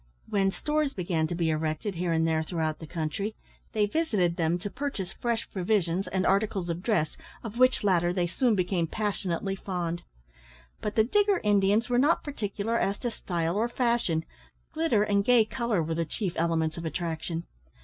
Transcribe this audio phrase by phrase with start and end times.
[0.27, 3.35] When stores began to be erected here and there throughout the country,
[3.73, 8.25] they visited them to purchase fresh provisions and articles of dress, of which latter they
[8.25, 10.01] soon became passionately fond.
[10.81, 14.25] But the digger Indians were not particular as to style or fashion
[14.73, 17.43] glitter and gay colour were the chief elements of attraction.